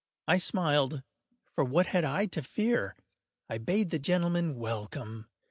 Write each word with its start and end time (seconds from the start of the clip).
I 0.27 0.39
smiled,—for 0.39 1.63
what 1.63 1.85
had 1.85 2.03
I 2.03 2.25
to 2.25 2.41
fear? 2.41 2.95
I 3.47 3.59
bade 3.59 3.91
the 3.91 3.99
gentlemen 3.99 4.55
welcome. 4.55 5.27